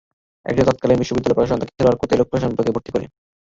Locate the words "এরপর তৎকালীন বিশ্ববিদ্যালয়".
0.45-1.37